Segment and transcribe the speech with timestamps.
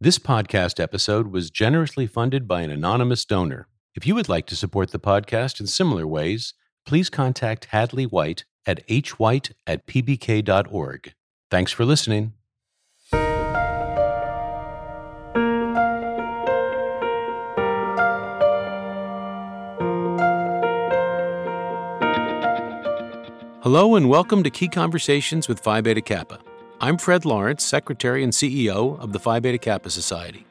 [0.00, 3.68] This podcast episode was generously funded by an anonymous donor.
[3.94, 6.52] If you would like to support the podcast in similar ways,
[6.84, 11.14] please contact Hadley White at hwhite at pbk.org.
[11.50, 12.34] Thanks for listening.
[23.64, 26.38] Hello and welcome to Key Conversations with Phi Beta Kappa.
[26.82, 30.46] I'm Fred Lawrence, Secretary and CEO of the Phi Beta Kappa Society.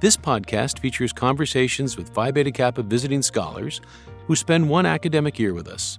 [0.00, 3.80] This podcast features conversations with Phi Beta Kappa visiting scholars
[4.26, 5.98] who spend one academic year with us.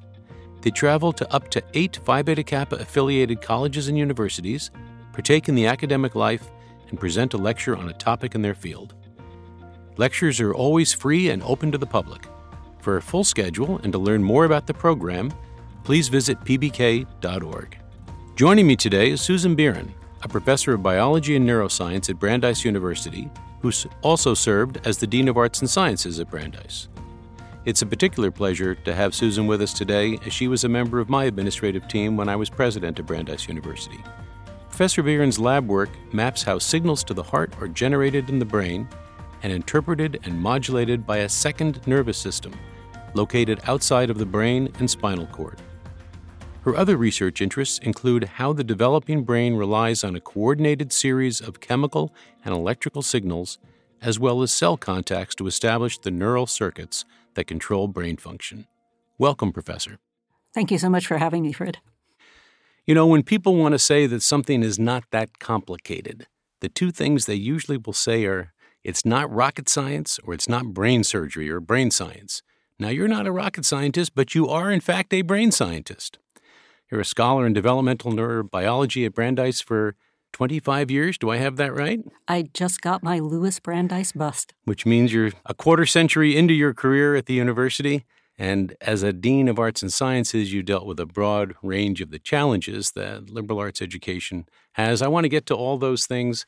[0.61, 4.69] They travel to up to eight Phi Beta Kappa affiliated colleges and universities,
[5.13, 6.51] partake in the academic life,
[6.89, 8.93] and present a lecture on a topic in their field.
[9.97, 12.27] Lectures are always free and open to the public.
[12.81, 15.33] For a full schedule and to learn more about the program,
[15.83, 17.77] please visit pbk.org.
[18.35, 19.89] Joining me today is Susan Birren,
[20.21, 23.29] a professor of biology and neuroscience at Brandeis University,
[23.61, 26.89] who also served as the Dean of Arts and Sciences at Brandeis.
[27.65, 30.99] It's a particular pleasure to have Susan with us today, as she was a member
[30.99, 34.01] of my administrative team when I was president of Brandeis University.
[34.69, 38.87] Professor Birren's lab work maps how signals to the heart are generated in the brain
[39.43, 42.53] and interpreted and modulated by a second nervous system
[43.13, 45.61] located outside of the brain and spinal cord.
[46.67, 51.61] Her other research interests include how the developing brain relies on a coordinated series of
[51.61, 53.57] chemical and electrical signals,
[54.01, 58.67] as well as cell contacts to establish the neural circuits that control brain function.
[59.17, 59.99] Welcome, Professor.
[60.53, 61.77] Thank you so much for having me, Fred.
[62.85, 66.27] You know, when people want to say that something is not that complicated,
[66.59, 68.51] the two things they usually will say are
[68.83, 72.43] it's not rocket science or it's not brain surgery or brain science.
[72.77, 76.19] Now, you're not a rocket scientist, but you are, in fact, a brain scientist.
[76.91, 79.95] You're a scholar in developmental neurobiology at Brandeis for
[80.33, 81.17] 25 years.
[81.17, 81.99] Do I have that right?
[82.27, 84.53] I just got my Louis Brandeis bust.
[84.65, 88.05] Which means you're a quarter century into your career at the university.
[88.37, 92.11] And as a Dean of Arts and Sciences, you dealt with a broad range of
[92.11, 95.01] the challenges that liberal arts education has.
[95.01, 96.45] I want to get to all those things,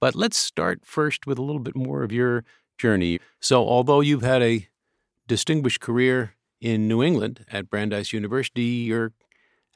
[0.00, 2.44] but let's start first with a little bit more of your
[2.78, 3.20] journey.
[3.40, 4.68] So, although you've had a
[5.26, 9.12] distinguished career in New England at Brandeis University, your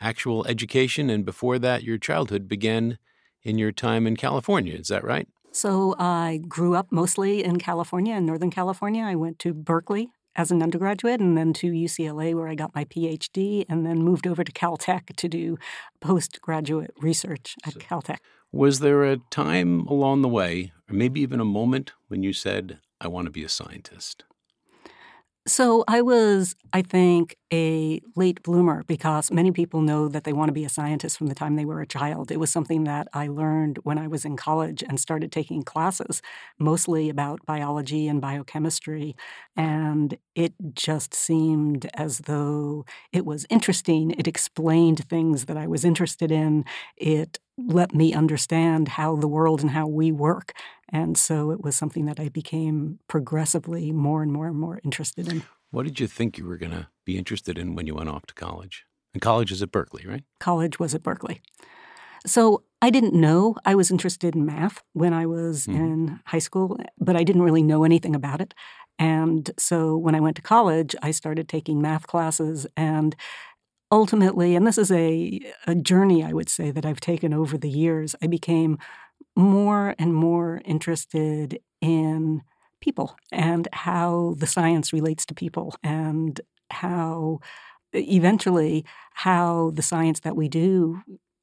[0.03, 2.99] actual education, and before that, your childhood began
[3.43, 4.75] in your time in California.
[4.75, 5.29] Is that right?
[5.53, 9.05] So I grew up mostly in California, in Northern California.
[9.05, 12.85] I went to Berkeley as an undergraduate and then to UCLA where I got my
[12.87, 15.59] PhD and then moved over to Caltech to do
[16.01, 18.19] postgraduate research at so Caltech.
[18.51, 22.79] Was there a time along the way, or maybe even a moment, when you said,
[23.01, 24.25] I want to be a scientist?
[25.45, 30.51] So I was, I think, a late bloomer because many people know that they want
[30.51, 32.31] to be a scientist from the time they were a child.
[32.31, 36.23] It was something that I learned when I was in college and started taking classes,
[36.61, 39.17] mostly about biology and biochemistry.
[39.57, 44.13] And it just seemed as though it was interesting.
[44.13, 46.65] It explained things that I was interested in.
[46.97, 50.53] It let me understand how the world and how we work.
[50.93, 55.33] And so it was something that I became progressively more and more and more interested
[55.33, 55.43] in.
[55.71, 58.27] What did you think you were going to be interested in when you went off
[58.27, 58.85] to college?
[59.15, 60.23] And college is at Berkeley, right?
[60.39, 61.41] College was at Berkeley.
[62.27, 65.81] So I didn't know I was interested in math when I was mm-hmm.
[65.81, 68.55] in high school, but I didn't really know anything about it.
[68.99, 73.17] And so when I went to college, I started taking math classes and
[73.91, 77.69] ultimately, and this is a, a journey I would say that I've taken over the
[77.69, 78.79] years, I became
[79.37, 82.43] more and more interested in
[82.81, 86.41] people and how the science relates to people and
[86.71, 87.39] how
[87.95, 88.85] eventually
[89.15, 91.01] how the science that we do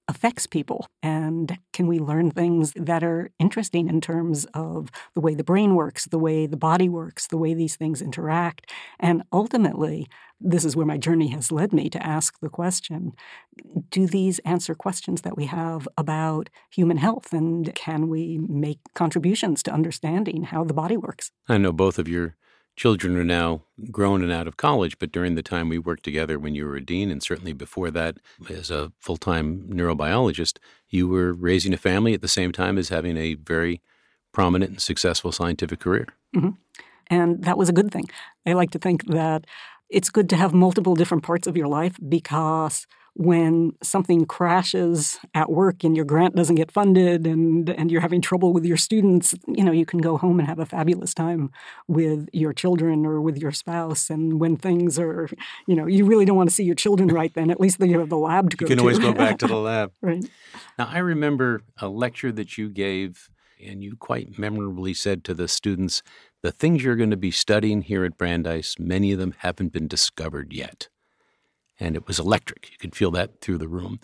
[0.09, 5.35] affects people and can we learn things that are interesting in terms of the way
[5.35, 8.69] the brain works the way the body works the way these things interact?
[8.99, 10.07] And ultimately
[10.41, 13.13] this is where my journey has led me to ask the question
[13.89, 19.61] do these answer questions that we have about human health and can we make contributions
[19.63, 21.31] to understanding how the body works?
[21.47, 22.35] I know both of your
[22.79, 23.61] children are now
[23.91, 26.77] grown and out of college, but during the time we worked together when you were
[26.77, 28.15] a dean, and certainly before that
[28.49, 32.87] as a full time neurobiologist, you were raising a family at the same time as
[32.87, 33.81] having a very
[34.31, 36.07] prominent and successful scientific career.
[36.33, 36.51] Mm-hmm.
[37.07, 38.05] And that was a good thing.
[38.45, 39.45] I like to think that
[39.89, 45.49] it's good to have multiple different parts of your life because when something crashes at
[45.49, 49.35] work and your grant doesn't get funded and and you're having trouble with your students
[49.47, 51.51] you know you can go home and have a fabulous time
[51.87, 54.09] with your children or with your spouse.
[54.09, 55.29] And when things are
[55.67, 57.99] you know you really don't want to see your children right then at least you
[57.99, 58.83] have the lab to go you can to.
[58.83, 59.91] always go back to the lab.
[60.01, 60.25] Right.
[60.77, 63.29] Now i remember a lecture that you gave
[63.61, 66.01] and you quite memorably said to the students
[66.41, 69.87] the things you're going to be studying here at brandeis many of them haven't been
[69.87, 70.87] discovered yet
[71.79, 72.71] and it was electric.
[72.71, 73.99] You could feel that through the room.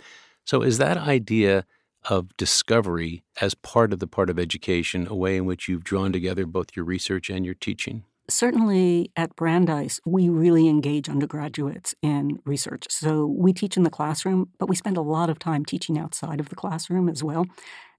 [0.46, 1.66] So, is that idea
[2.10, 6.12] of discovery as part of the part of education a way in which you've drawn
[6.12, 8.04] together both your research and your teaching?
[8.28, 12.86] Certainly at Brandeis, we really engage undergraduates in research.
[12.90, 16.40] So we teach in the classroom, but we spend a lot of time teaching outside
[16.40, 17.46] of the classroom as well.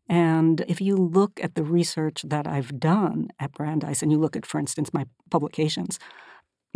[0.09, 4.37] And if you look at the research that I've done at Brandeis, and you look
[4.37, 5.99] at, for instance, my publications,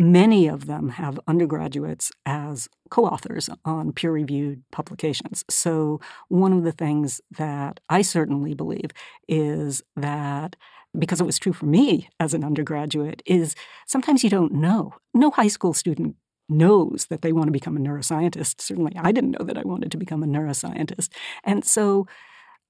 [0.00, 5.44] Many of them have undergraduates as co authors on peer reviewed publications.
[5.50, 8.92] So, one of the things that I certainly believe
[9.28, 10.56] is that
[10.98, 13.54] because it was true for me as an undergraduate, is
[13.86, 14.94] sometimes you don't know.
[15.12, 16.16] No high school student
[16.48, 18.62] knows that they want to become a neuroscientist.
[18.62, 21.10] Certainly, I didn't know that I wanted to become a neuroscientist.
[21.44, 22.06] And so,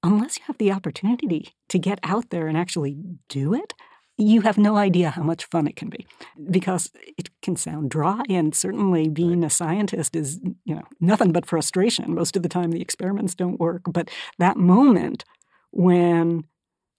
[0.03, 2.97] unless you have the opportunity to get out there and actually
[3.29, 3.73] do it,
[4.17, 6.05] you have no idea how much fun it can be
[6.49, 11.45] because it can sound dry and certainly being a scientist is you know nothing but
[11.45, 15.23] frustration most of the time the experiments don't work but that moment
[15.71, 16.43] when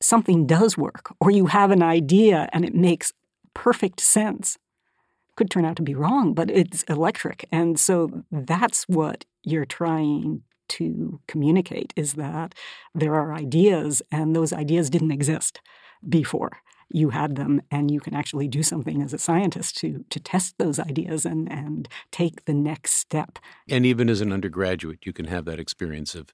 [0.00, 3.12] something does work or you have an idea and it makes
[3.54, 4.58] perfect sense
[5.36, 10.42] could turn out to be wrong but it's electric and so that's what you're trying
[10.68, 12.54] to communicate is that
[12.94, 15.60] there are ideas and those ideas didn't exist
[16.08, 16.62] before
[16.94, 20.56] you had them and you can actually do something as a scientist to to test
[20.58, 23.38] those ideas and and take the next step.
[23.68, 26.32] And even as an undergraduate, you can have that experience of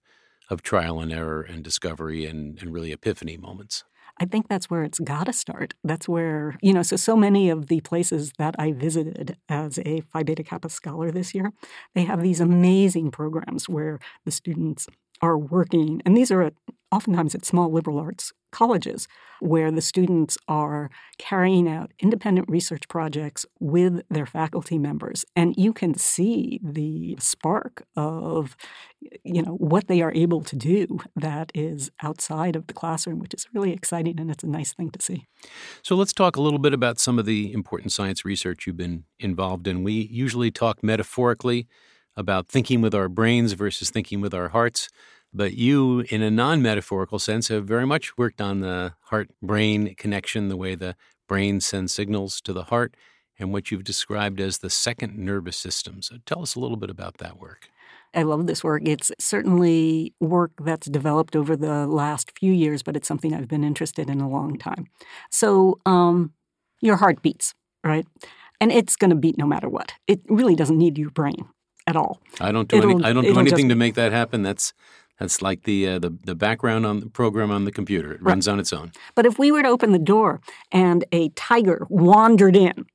[0.51, 3.85] of trial and error and discovery and, and really epiphany moments.
[4.21, 5.75] I think that's where it's got to start.
[5.85, 10.01] That's where, you know, so so many of the places that I visited as a
[10.01, 11.53] Phi Beta Kappa scholar this year,
[11.95, 14.89] they have these amazing programs where the students
[15.21, 16.55] are working, and these are at,
[16.91, 19.09] oftentimes at small liberal arts colleges
[19.41, 25.25] where the students are carrying out independent research projects with their faculty members.
[25.37, 28.57] And you can see the spark of
[29.23, 33.33] you know what they are able to do that is outside of the classroom which
[33.33, 35.27] is really exciting and it's a nice thing to see.
[35.83, 39.05] So let's talk a little bit about some of the important science research you've been
[39.21, 39.85] involved in.
[39.85, 41.69] We usually talk metaphorically
[42.17, 44.89] about thinking with our brains versus thinking with our hearts.
[45.33, 49.95] But you, in a non metaphorical sense, have very much worked on the heart brain
[49.95, 50.97] connection, the way the
[51.29, 52.95] brain sends signals to the heart,
[53.39, 56.03] and what you've described as the second nervous system.
[56.03, 57.69] So tell us a little bit about that work.
[58.15, 58.83] I love this work.
[58.87, 63.65] It's certainly work that's developed over the last few years, but it's something I've been
[63.65, 64.87] interested in a long time.
[65.31, 66.33] So, um,
[66.81, 67.55] your heart beats,
[67.85, 68.07] right?
[68.61, 69.93] And it's going to beat no matter what.
[70.07, 71.49] It really doesn't need your brain
[71.87, 72.21] at all.
[72.41, 74.43] I don't do any, I don't do anything just, to make that happen.
[74.43, 74.73] That's
[75.19, 78.13] that's like the, uh, the the background on the program on the computer.
[78.13, 78.33] It right.
[78.33, 78.93] runs on its own.
[79.15, 80.41] But if we were to open the door
[80.73, 82.87] and a tiger wandered in,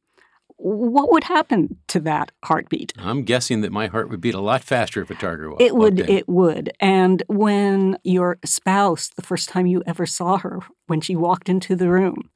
[0.57, 2.93] what would happen to that heartbeat?
[2.97, 5.61] I'm guessing that my heart would beat a lot faster if a tiger walked.
[5.61, 5.67] In.
[5.67, 5.99] It would.
[5.99, 6.09] In.
[6.09, 6.71] It would.
[6.79, 11.75] And when your spouse, the first time you ever saw her, when she walked into
[11.75, 12.29] the room,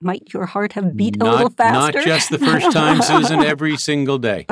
[0.00, 1.98] might your heart have beat not, a little faster?
[1.98, 4.46] Not just the first time, Susan, every single day.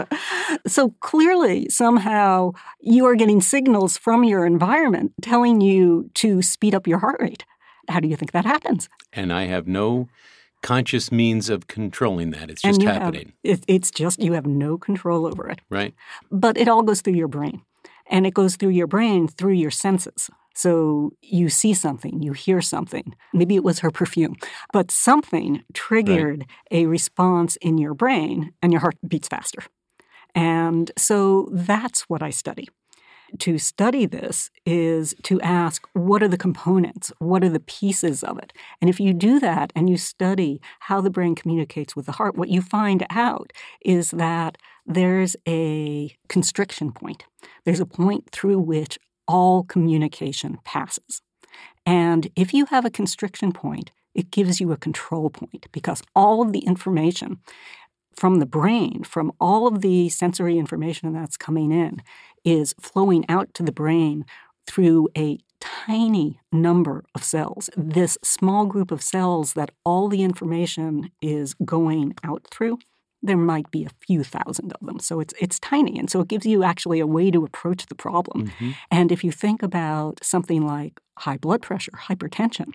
[0.66, 6.86] So clearly, somehow, you are getting signals from your environment telling you to speed up
[6.86, 7.44] your heart rate.
[7.88, 8.88] How do you think that happens?
[9.12, 10.08] And I have no
[10.62, 12.50] conscious means of controlling that.
[12.50, 13.34] It's just happening.
[13.44, 15.60] Have, it, it's just you have no control over it.
[15.68, 15.94] Right.
[16.30, 17.62] But it all goes through your brain.
[18.06, 20.30] And it goes through your brain through your senses.
[20.54, 23.14] So you see something, you hear something.
[23.32, 24.36] Maybe it was her perfume,
[24.72, 26.82] but something triggered right.
[26.82, 29.62] a response in your brain and your heart beats faster.
[30.34, 32.68] And so that's what I study.
[33.38, 37.12] To study this is to ask what are the components?
[37.18, 38.52] What are the pieces of it?
[38.80, 42.36] And if you do that and you study how the brain communicates with the heart,
[42.36, 43.52] what you find out
[43.84, 44.56] is that
[44.86, 47.24] there's a constriction point.
[47.64, 51.22] There's a point through which all communication passes.
[51.86, 56.40] And if you have a constriction point, it gives you a control point because all
[56.40, 57.38] of the information
[58.16, 62.00] from the brain, from all of the sensory information that's coming in,
[62.44, 64.24] is flowing out to the brain
[64.66, 67.70] through a tiny number of cells.
[67.76, 72.78] This small group of cells that all the information is going out through
[73.24, 74.98] there might be a few thousand of them.
[75.00, 77.94] So it's it's tiny, and so it gives you actually a way to approach the
[77.94, 78.48] problem.
[78.48, 78.70] Mm-hmm.
[78.90, 82.72] And if you think about something like high blood pressure, hypertension,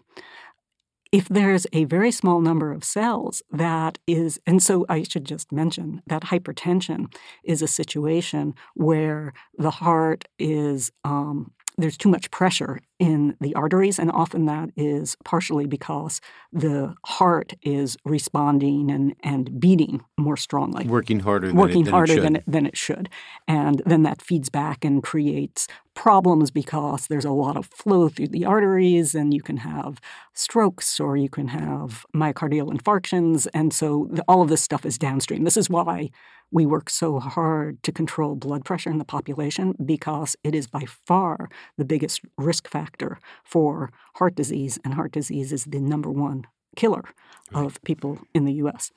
[1.11, 5.51] if there's a very small number of cells that is, and so I should just
[5.51, 7.13] mention that hypertension
[7.43, 13.97] is a situation where the heart is um, there's too much pressure in the arteries,
[13.97, 16.19] and often that is partially because
[16.51, 22.15] the heart is responding and, and beating more strongly, working harder, working than it, harder
[22.15, 23.09] than it, than it, than it should,
[23.47, 28.27] and then that feeds back and creates problems because there's a lot of flow through
[28.27, 29.99] the arteries, and you can have
[30.33, 34.97] strokes or you can have myocardial infarctions, and so the, all of this stuff is
[34.97, 35.45] downstream.
[35.45, 36.09] This is why
[36.51, 40.83] we work so hard to control blood pressure in the population because it is by
[41.05, 46.45] far the biggest risk factor for heart disease, and heart disease is the number one
[46.75, 47.03] killer
[47.51, 47.65] right.
[47.65, 48.91] of people in the US.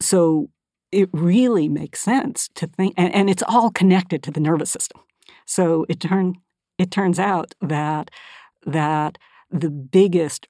[0.00, 0.48] So
[0.90, 5.00] it really makes sense to think, and, and it's all connected to the nervous system.
[5.46, 6.34] So it turn
[6.78, 8.10] it turns out that
[8.66, 9.18] that
[9.50, 10.48] the biggest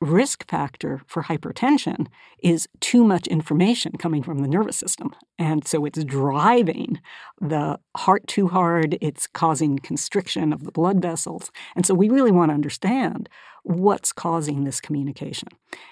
[0.00, 2.06] risk factor for hypertension
[2.42, 5.14] is too much information coming from the nervous system.
[5.38, 7.00] And so it's driving
[7.40, 11.50] the heart too hard, it's causing constriction of the blood vessels.
[11.74, 13.28] And so we really want to understand
[13.62, 15.48] what's causing this communication.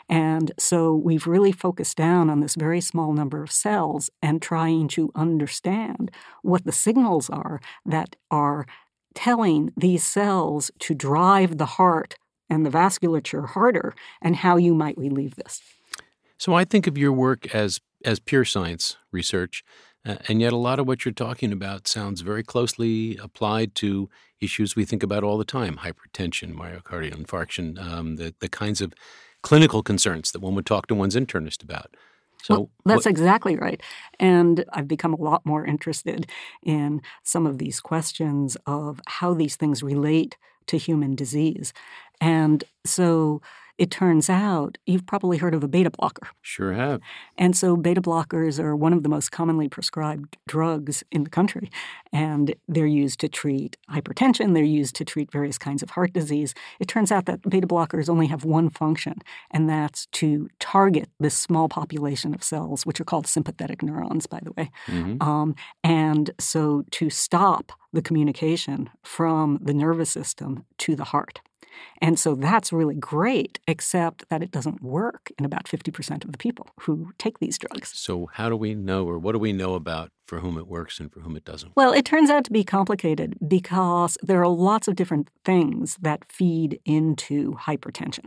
[0.08, 4.86] And so we've really focused down on this very small number of cells and trying
[4.88, 6.10] to understand
[6.42, 8.66] what the signals are that are
[9.14, 12.16] telling these cells to drive the heart
[12.54, 15.60] and the vasculature harder and how you might relieve this.
[16.38, 19.64] So I think of your work as as pure science research,
[20.06, 24.10] uh, and yet a lot of what you're talking about sounds very closely applied to
[24.40, 28.92] issues we think about all the time: hypertension, myocardial infarction, um, the the kinds of
[29.42, 31.96] clinical concerns that one would talk to one's internist about.
[32.42, 33.80] So well, that's what, exactly right.
[34.20, 36.30] And I've become a lot more interested
[36.62, 40.36] in some of these questions of how these things relate
[40.68, 41.72] to human disease.
[42.20, 43.42] And so
[43.76, 46.28] it turns out you've probably heard of a beta blocker.
[46.42, 47.00] Sure have.
[47.36, 51.70] And so beta blockers are one of the most commonly prescribed drugs in the country.
[52.12, 56.54] And they're used to treat hypertension, they're used to treat various kinds of heart disease.
[56.78, 59.18] It turns out that beta blockers only have one function,
[59.50, 64.40] and that's to target this small population of cells, which are called sympathetic neurons, by
[64.42, 64.70] the way.
[64.86, 65.22] Mm-hmm.
[65.22, 71.40] Um, and so to stop the communication from the nervous system to the heart.
[72.00, 76.38] And so that's really great, except that it doesn't work in about 50% of the
[76.38, 77.92] people who take these drugs.
[77.94, 81.00] So, how do we know, or what do we know about for whom it works
[81.00, 81.72] and for whom it doesn't?
[81.76, 86.30] Well, it turns out to be complicated because there are lots of different things that
[86.30, 88.24] feed into hypertension.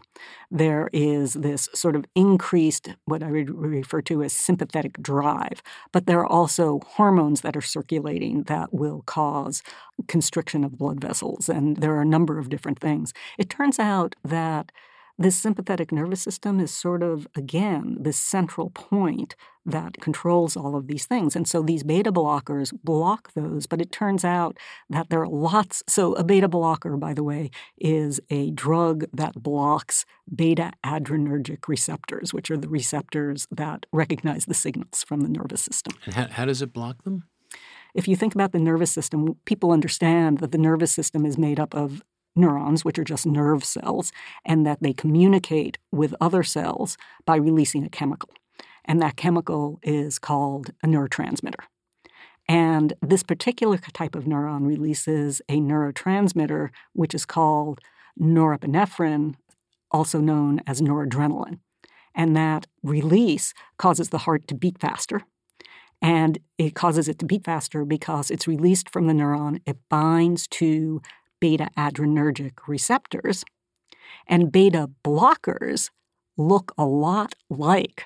[0.51, 5.62] There is this sort of increased, what I would refer to as sympathetic drive,
[5.92, 9.63] but there are also hormones that are circulating that will cause
[10.08, 13.13] constriction of blood vessels, and there are a number of different things.
[13.38, 14.72] It turns out that
[15.17, 20.88] this sympathetic nervous system is sort of, again, this central point that controls all of
[20.88, 21.36] these things.
[21.36, 24.57] And so these beta blockers block those, but it turns out
[24.89, 25.83] that there are lots.
[25.88, 32.33] So, a beta blocker, by the way, is a drug that blocks beta adrenergic receptors,
[32.33, 35.95] which are the receptors that recognize the signals from the nervous system.
[36.05, 37.24] And how, how does it block them?
[37.93, 41.59] If you think about the nervous system, people understand that the nervous system is made
[41.59, 42.03] up of
[42.38, 44.12] neurons, which are just nerve cells,
[44.46, 48.29] and that they communicate with other cells by releasing a chemical.
[48.86, 51.65] And that chemical is called a neurotransmitter.
[52.48, 57.82] And this particular type of neuron releases a neurotransmitter, which is called
[58.20, 59.36] norepinephrine,
[59.91, 61.60] also known as noradrenaline.
[62.15, 65.24] And that release causes the heart to beat faster.
[66.01, 70.48] And it causes it to beat faster because it's released from the neuron, it binds
[70.48, 71.01] to
[71.39, 73.44] beta adrenergic receptors.
[74.27, 75.89] And beta blockers
[76.38, 78.06] look a lot like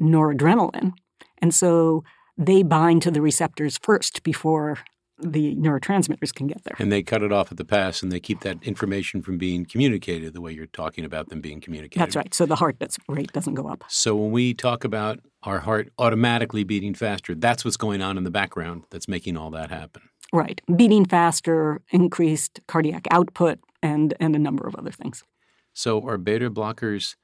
[0.00, 0.92] noradrenaline.
[1.38, 2.04] And so
[2.36, 4.78] they bind to the receptors first before
[5.22, 6.76] the neurotransmitters can get there.
[6.78, 9.66] And they cut it off at the pass and they keep that information from being
[9.66, 12.00] communicated the way you're talking about them being communicated.
[12.00, 12.32] That's right.
[12.32, 12.76] So the heart
[13.08, 13.84] rate doesn't go up.
[13.88, 18.24] So when we talk about our heart automatically beating faster, that's what's going on in
[18.24, 20.02] the background that's making all that happen.
[20.32, 20.60] Right.
[20.74, 25.24] Beating faster, increased cardiac output, and, and a number of other things.
[25.72, 27.16] So, are beta blockers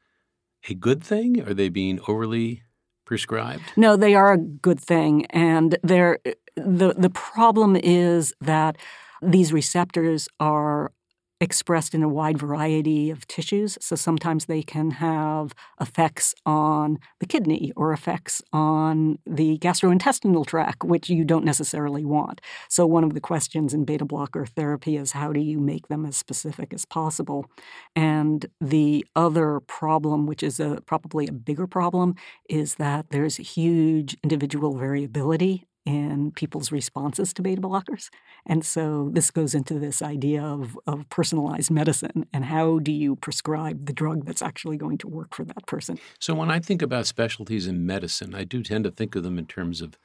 [0.69, 1.41] a good thing?
[1.47, 2.63] Are they being overly
[3.05, 3.63] prescribed?
[3.77, 5.27] No, they are a good thing.
[5.27, 6.19] And they're,
[6.57, 8.77] the, the problem is that
[9.23, 10.93] these receptors are
[11.41, 13.77] expressed in a wide variety of tissues.
[13.81, 20.85] So sometimes they can have effects on the kidney or effects on the gastrointestinal tract,
[20.85, 22.41] which you don't necessarily want.
[22.69, 26.07] So one of the questions in beta blocker therapy is how do you make them
[26.07, 27.47] as specific as possible?
[27.95, 32.15] And the other problem, which is a, probably a bigger problem,
[32.49, 38.11] is that there's huge individual variability in people's responses to beta blockers.
[38.45, 43.17] And so this goes into this idea of, of personalized medicine and how do you
[43.17, 45.99] prescribe the drug that's actually going to work for that person.
[46.19, 49.39] So when I think about specialties in medicine, I do tend to think of them
[49.39, 49.97] in terms of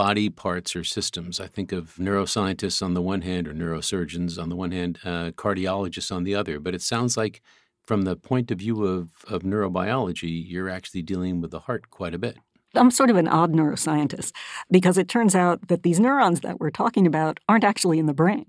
[0.00, 1.38] body parts or systems.
[1.40, 5.32] I think of neuroscientists on the one hand or neurosurgeons on the one hand, uh,
[5.32, 6.58] cardiologists on the other.
[6.58, 7.42] But it sounds like
[7.84, 12.14] from the point of view of, of neurobiology, you're actually dealing with the heart quite
[12.14, 12.38] a bit.
[12.74, 14.32] I'm sort of an odd neuroscientist
[14.70, 18.14] because it turns out that these neurons that we're talking about aren't actually in the
[18.14, 18.46] brain.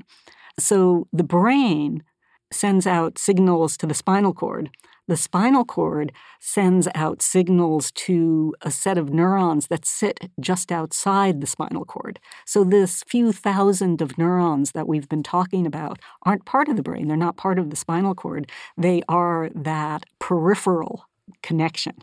[0.60, 2.04] So the brain
[2.52, 4.70] sends out signals to the spinal cord.
[5.08, 11.42] The spinal cord sends out signals to a set of neurons that sit just outside
[11.42, 12.20] the spinal cord.
[12.46, 16.84] So, this few thousand of neurons that we've been talking about aren't part of the
[16.84, 17.08] brain.
[17.08, 18.50] They're not part of the spinal cord.
[18.78, 21.06] They are that peripheral
[21.42, 21.96] connection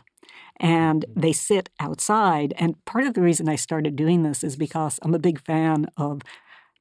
[0.59, 2.53] and they sit outside.
[2.57, 5.87] And part of the reason I started doing this is because I'm a big fan
[5.97, 6.21] of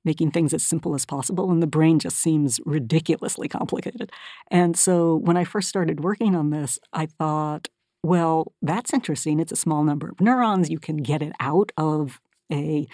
[0.05, 4.11] making things as simple as possible, and the brain just seems ridiculously complicated.
[4.51, 7.69] And so when I first started working on this, I thought,
[8.03, 9.41] well, that's interesting.
[9.41, 10.71] It's a small number of neurons.
[10.71, 12.21] You can get it out of
[12.53, 12.87] a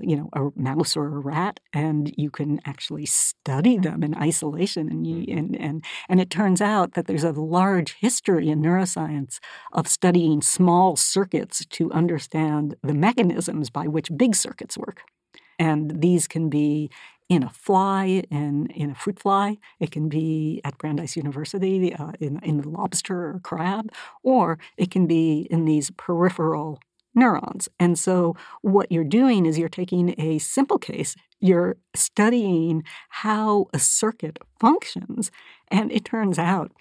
[0.00, 4.88] you know a mouse or a rat and you can actually study them in isolation
[4.88, 5.38] and you, mm-hmm.
[5.38, 9.38] and and and it turns out that there's a large history in neuroscience
[9.72, 15.02] of studying small circuits to understand the mechanisms by which big circuits work
[15.58, 16.90] and these can be
[17.28, 19.56] in a fly, in, in a fruit fly.
[19.80, 23.90] It can be at Brandeis University uh, in, in the lobster or crab,
[24.22, 26.78] or it can be in these peripheral
[27.14, 27.68] neurons.
[27.78, 33.78] And so, what you're doing is you're taking a simple case, you're studying how a
[33.78, 35.30] circuit functions,
[35.68, 36.72] and it turns out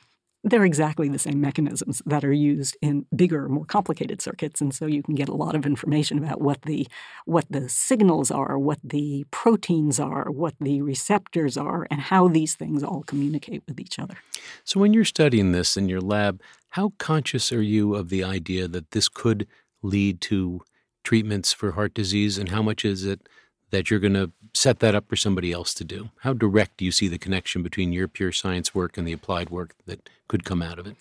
[0.43, 4.87] they're exactly the same mechanisms that are used in bigger, more complicated circuits, and so
[4.87, 6.87] you can get a lot of information about what the
[7.25, 12.55] what the signals are, what the proteins are, what the receptors are, and how these
[12.55, 14.15] things all communicate with each other.
[14.63, 18.67] So, when you're studying this in your lab, how conscious are you of the idea
[18.67, 19.45] that this could
[19.81, 20.61] lead to
[21.03, 23.27] treatments for heart disease, and how much is it
[23.71, 26.09] that you're going to set that up for somebody else to do?
[26.19, 29.49] How direct do you see the connection between your pure science work and the applied
[29.49, 30.95] work that could come out of it?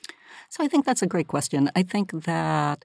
[0.49, 1.71] So I think that's a great question.
[1.77, 2.85] I think that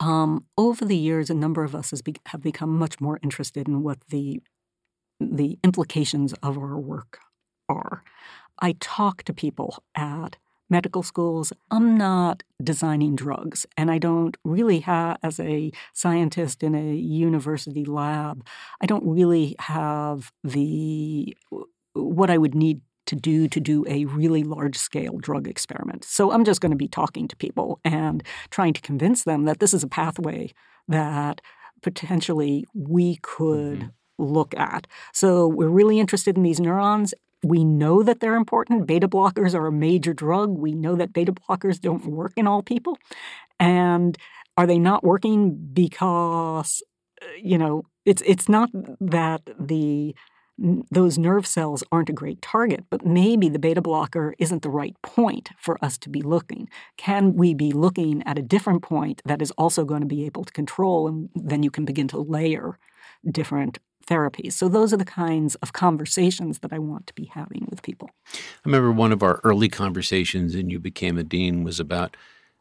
[0.00, 3.82] um, over the years, a number of us be- have become much more interested in
[3.82, 4.42] what the
[5.18, 7.20] the implications of our work
[7.70, 8.02] are.
[8.58, 10.36] I talk to people at
[10.68, 13.66] medical schools, I'm not designing drugs.
[13.76, 18.46] And I don't really have, as a scientist in a university lab,
[18.80, 21.36] I don't really have the
[21.94, 26.04] what I would need to do to do a really large scale drug experiment.
[26.04, 29.60] So I'm just going to be talking to people and trying to convince them that
[29.60, 30.52] this is a pathway
[30.88, 31.40] that
[31.82, 34.24] potentially we could mm-hmm.
[34.24, 34.86] look at.
[35.12, 38.86] So we're really interested in these neurons we know that they're important.
[38.86, 40.50] Beta blockers are a major drug.
[40.50, 42.98] We know that beta blockers don't work in all people.
[43.60, 44.16] And
[44.56, 46.82] are they not working because,
[47.22, 48.70] uh, you know, it's it's not
[49.00, 50.14] that the
[50.90, 54.96] those nerve cells aren't a great target, but maybe the beta blocker isn't the right
[55.02, 56.68] point for us to be looking.
[56.96, 60.44] Can we be looking at a different point that is also going to be able
[60.44, 62.78] to control, and then you can begin to layer
[63.30, 64.52] different therapies.
[64.52, 68.10] So those are the kinds of conversations that I want to be having with people.
[68.32, 72.16] I remember one of our early conversations and you became a dean was about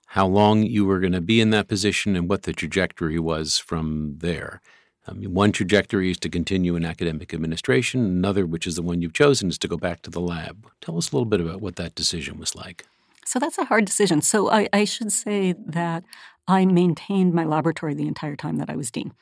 [0.07, 3.57] how long you were going to be in that position and what the trajectory was
[3.57, 4.61] from there.
[5.07, 8.03] I mean, one trajectory is to continue in academic administration.
[8.03, 10.67] Another, which is the one you've chosen, is to go back to the lab.
[10.81, 12.85] Tell us a little bit about what that decision was like.
[13.25, 14.21] So that's a hard decision.
[14.21, 16.03] So I, I should say that
[16.47, 19.13] I maintained my laboratory the entire time that I was dean.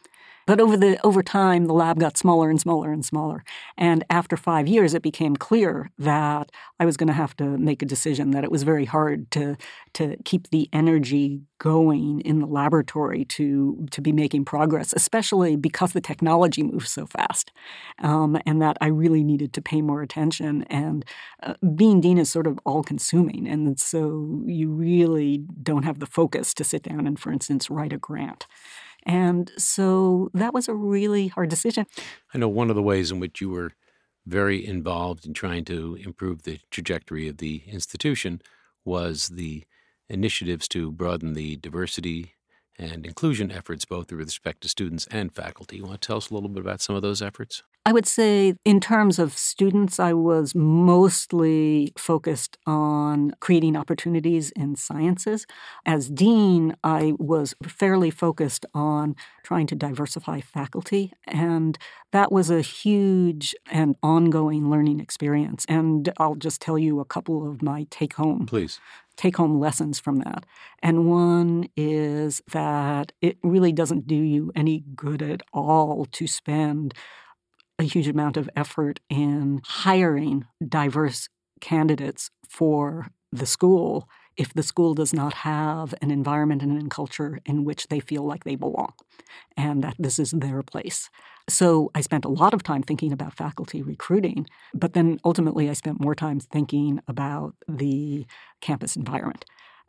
[0.46, 3.44] But over the over time, the lab got smaller and smaller and smaller.
[3.78, 7.82] And after five years, it became clear that I was going to have to make
[7.82, 9.56] a decision that it was very hard to
[9.94, 15.94] to keep the energy going in the laboratory to to be making progress, especially because
[15.94, 17.52] the technology moves so fast,
[18.00, 20.64] um, and that I really needed to pay more attention.
[20.64, 21.06] And
[21.42, 26.06] uh, being dean is sort of all consuming, and so you really don't have the
[26.06, 28.46] focus to sit down and, for instance, write a grant.
[29.06, 31.86] And so that was a really hard decision.
[32.34, 33.74] I know one of the ways in which you were
[34.26, 38.42] very involved in trying to improve the trajectory of the institution
[38.86, 39.64] was the
[40.10, 42.34] initiatives to broaden the diversity
[42.78, 45.78] and inclusion efforts, both with respect to students and faculty.
[45.78, 47.64] You want to tell us a little bit about some of those efforts?
[47.86, 54.78] I would say, in terms of students, I was mostly focused on creating opportunities in
[54.78, 55.46] sciences.
[55.86, 61.78] As dean, I was fairly focused on trying to diversify faculty, and
[62.14, 65.66] that was a huge and ongoing learning experience.
[65.68, 68.46] And I'll just tell you a couple of my take home.
[68.46, 68.80] Please
[69.16, 70.46] take home lessons from that.
[70.82, 76.94] And one is that it really doesn't do you any good at all to spend
[77.80, 81.30] a huge amount of effort in hiring diverse
[81.62, 87.40] candidates for the school if the school does not have an environment and a culture
[87.46, 88.94] in which they feel like they belong
[89.58, 91.10] and that this is their place.
[91.50, 95.74] So I spent a lot of time thinking about faculty recruiting, but then ultimately I
[95.74, 98.26] spent more time thinking about the
[98.62, 99.46] campus environment.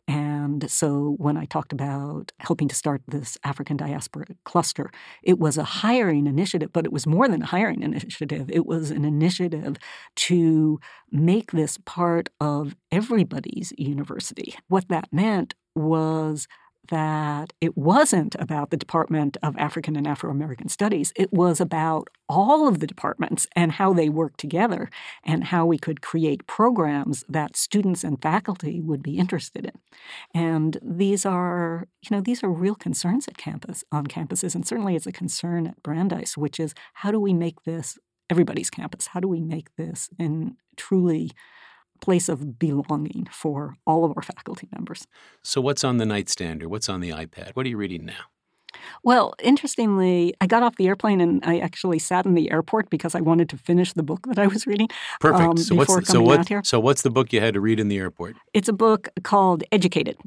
[0.07, 4.91] And so when I talked about helping to start this African diaspora cluster,
[5.23, 8.51] it was a hiring initiative, but it was more than a hiring initiative.
[8.53, 9.77] It was an initiative
[10.17, 10.79] to
[11.11, 14.55] make this part of everybody's university.
[14.69, 16.47] What that meant was
[16.89, 21.13] that it wasn't about the Department of African and Afro American Studies.
[21.17, 24.91] It was about all of the departments and how they work together
[25.25, 29.79] and how we could create programs that students and faculty would be interested in.
[30.35, 34.97] And these are, you know, these are real concerns at campus, on campuses, and certainly
[34.97, 37.99] it's a concern at Brandeis, which is how do we make this
[38.31, 39.09] everybody's campus?
[39.09, 41.31] How do we make this in truly
[42.05, 45.07] place of belonging for all of our faculty members.
[45.43, 47.51] So, what's on the nightstand or what's on the iPad?
[47.55, 48.25] What are you reading now?
[49.03, 53.15] Well, interestingly, I got off the airplane and I actually sat in the airport because
[53.15, 54.89] I wanted to finish the book that I was reading.
[55.21, 55.49] Perfect.
[55.49, 57.89] Um, so, what's the, so, what, so what's the book you had to read in
[57.89, 58.37] the airport?
[58.53, 60.19] It's a book called Educated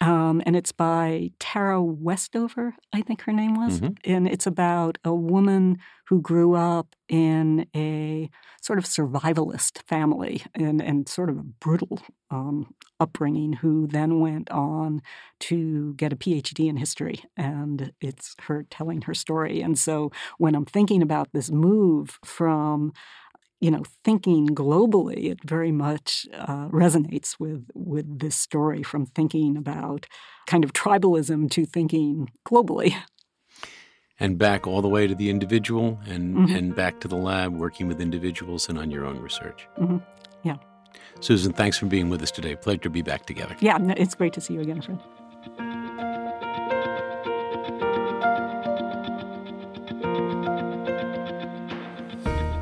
[0.00, 3.80] um, and it's by Tara Westover, I think her name was.
[3.80, 4.10] Mm-hmm.
[4.10, 5.78] And it's about a woman
[6.08, 8.28] who grew up in a
[8.60, 14.50] sort of survivalist family and, and sort of a brutal um, upbringing, who then went
[14.50, 15.00] on
[15.40, 17.24] to get a PhD in history.
[17.36, 19.60] And it's her telling her story.
[19.60, 22.92] And so when I'm thinking about this move from
[23.64, 29.56] you know, thinking globally, it very much uh, resonates with with this story from thinking
[29.56, 30.06] about
[30.46, 32.94] kind of tribalism to thinking globally.
[34.20, 36.54] And back all the way to the individual, and mm-hmm.
[36.54, 39.66] and back to the lab, working with individuals and on your own research.
[39.80, 39.96] Mm-hmm.
[40.42, 40.56] Yeah.
[41.20, 42.56] Susan, thanks for being with us today.
[42.56, 43.56] Pleasure to be back together.
[43.60, 45.00] Yeah, it's great to see you again, friend.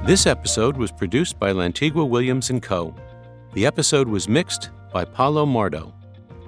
[0.05, 2.93] This episode was produced by Lantigua Williams & Co.
[3.53, 5.93] The episode was mixed by Paolo Mardo.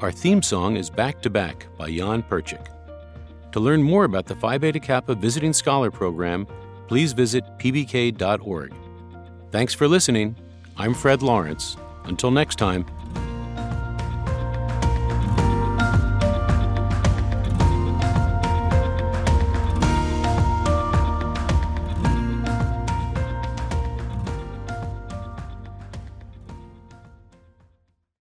[0.00, 2.66] Our theme song is Back to Back by Jan Perchik.
[3.52, 6.48] To learn more about the Phi Beta Kappa Visiting Scholar Program,
[6.88, 8.74] please visit pbk.org.
[9.52, 10.34] Thanks for listening.
[10.76, 11.76] I'm Fred Lawrence.
[12.06, 12.84] Until next time,